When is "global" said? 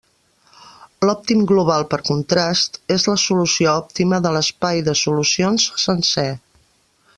1.51-1.85